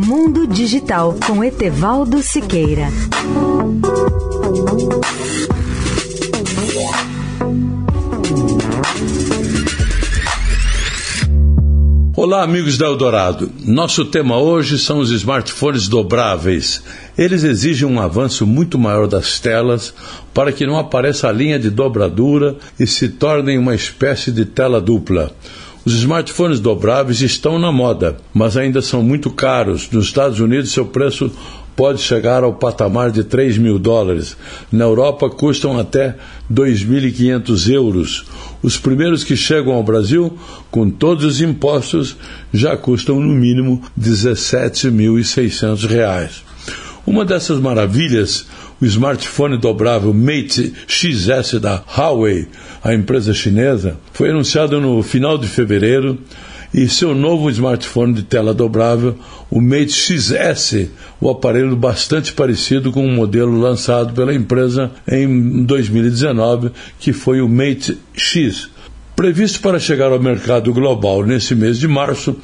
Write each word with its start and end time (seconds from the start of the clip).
Mundo 0.00 0.46
Digital 0.46 1.16
com 1.26 1.42
Etevaldo 1.42 2.22
Siqueira. 2.22 2.86
Olá, 12.14 12.44
amigos 12.44 12.78
da 12.78 12.86
Eldorado. 12.86 13.50
Nosso 13.64 14.04
tema 14.04 14.38
hoje 14.38 14.78
são 14.78 15.00
os 15.00 15.10
smartphones 15.10 15.88
dobráveis. 15.88 16.80
Eles 17.18 17.42
exigem 17.42 17.88
um 17.88 18.00
avanço 18.00 18.46
muito 18.46 18.78
maior 18.78 19.08
das 19.08 19.40
telas 19.40 19.92
para 20.32 20.52
que 20.52 20.64
não 20.64 20.78
apareça 20.78 21.28
a 21.28 21.32
linha 21.32 21.58
de 21.58 21.70
dobradura 21.70 22.56
e 22.78 22.86
se 22.86 23.08
tornem 23.08 23.58
uma 23.58 23.74
espécie 23.74 24.30
de 24.30 24.44
tela 24.44 24.80
dupla. 24.80 25.34
Os 25.88 25.94
smartphones 25.94 26.60
dobráveis 26.60 27.22
estão 27.22 27.58
na 27.58 27.72
moda, 27.72 28.18
mas 28.34 28.58
ainda 28.58 28.82
são 28.82 29.02
muito 29.02 29.30
caros. 29.30 29.88
Nos 29.90 30.04
Estados 30.04 30.38
Unidos, 30.38 30.70
seu 30.70 30.84
preço 30.84 31.32
pode 31.74 32.02
chegar 32.02 32.44
ao 32.44 32.52
patamar 32.52 33.10
de 33.10 33.24
3 33.24 33.56
mil 33.56 33.78
dólares. 33.78 34.36
Na 34.70 34.84
Europa, 34.84 35.30
custam 35.30 35.78
até 35.78 36.14
2.500 36.52 37.72
euros. 37.72 38.26
Os 38.62 38.76
primeiros 38.76 39.24
que 39.24 39.34
chegam 39.34 39.72
ao 39.72 39.82
Brasil, 39.82 40.36
com 40.70 40.90
todos 40.90 41.24
os 41.24 41.40
impostos, 41.40 42.18
já 42.52 42.76
custam 42.76 43.18
no 43.18 43.32
mínimo 43.32 43.82
17.600 43.98 45.86
reais. 45.86 46.42
Uma 47.08 47.24
dessas 47.24 47.58
maravilhas, 47.58 48.44
o 48.78 48.84
smartphone 48.84 49.56
dobrável 49.56 50.12
Mate 50.12 50.74
XS 50.86 51.58
da 51.58 51.82
Huawei, 51.96 52.46
a 52.84 52.92
empresa 52.92 53.32
chinesa, 53.32 53.96
foi 54.12 54.28
anunciado 54.28 54.78
no 54.78 55.02
final 55.02 55.38
de 55.38 55.48
fevereiro 55.48 56.18
e 56.72 56.86
seu 56.86 57.14
novo 57.14 57.48
smartphone 57.48 58.12
de 58.12 58.24
tela 58.24 58.52
dobrável, 58.52 59.16
o 59.50 59.58
Mate 59.58 59.90
XS, 59.90 60.90
o 61.18 61.30
aparelho 61.30 61.74
bastante 61.74 62.34
parecido 62.34 62.92
com 62.92 63.06
o 63.06 63.08
um 63.08 63.14
modelo 63.14 63.58
lançado 63.58 64.12
pela 64.12 64.34
empresa 64.34 64.90
em 65.10 65.64
2019, 65.64 66.72
que 67.00 67.14
foi 67.14 67.40
o 67.40 67.48
Mate 67.48 67.96
X. 68.12 68.68
Previsto 69.16 69.60
para 69.60 69.80
chegar 69.80 70.12
ao 70.12 70.20
mercado 70.20 70.74
global 70.74 71.24
nesse 71.24 71.54
mês 71.54 71.78
de 71.78 71.88
março 71.88 72.36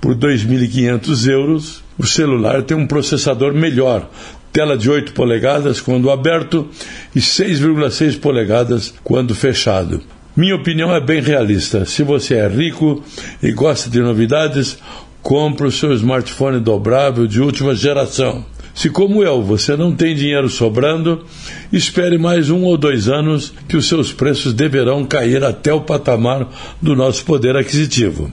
por 0.00 0.14
2.500 0.14 1.28
euros, 1.28 1.81
o 2.02 2.06
celular 2.06 2.64
tem 2.64 2.76
um 2.76 2.84
processador 2.84 3.54
melhor, 3.54 4.10
tela 4.52 4.76
de 4.76 4.90
8 4.90 5.12
polegadas 5.12 5.80
quando 5.80 6.10
aberto 6.10 6.68
e 7.14 7.20
6,6 7.20 8.18
polegadas 8.18 8.92
quando 9.04 9.36
fechado. 9.36 10.02
Minha 10.36 10.56
opinião 10.56 10.92
é 10.92 11.00
bem 11.00 11.22
realista. 11.22 11.84
Se 11.84 12.02
você 12.02 12.34
é 12.34 12.48
rico 12.48 13.04
e 13.40 13.52
gosta 13.52 13.88
de 13.88 14.00
novidades, 14.00 14.78
compre 15.22 15.66
o 15.66 15.70
seu 15.70 15.92
smartphone 15.92 16.58
dobrável 16.58 17.24
de 17.26 17.40
última 17.40 17.72
geração. 17.72 18.44
Se, 18.74 18.90
como 18.90 19.22
eu, 19.22 19.40
você 19.40 19.76
não 19.76 19.94
tem 19.94 20.12
dinheiro 20.12 20.48
sobrando, 20.48 21.24
espere 21.72 22.18
mais 22.18 22.50
um 22.50 22.64
ou 22.64 22.76
dois 22.76 23.08
anos 23.08 23.52
que 23.68 23.76
os 23.76 23.86
seus 23.86 24.12
preços 24.12 24.52
deverão 24.52 25.04
cair 25.04 25.44
até 25.44 25.72
o 25.72 25.82
patamar 25.82 26.48
do 26.80 26.96
nosso 26.96 27.24
poder 27.24 27.56
aquisitivo. 27.56 28.32